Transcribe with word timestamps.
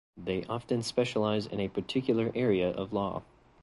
They 0.17 0.45
often 0.45 0.81
specialise 0.81 1.45
in 1.45 1.59
a 1.59 1.67
particular 1.67 2.31
area 2.33 2.71
of 2.71 2.91
law. 2.91 3.21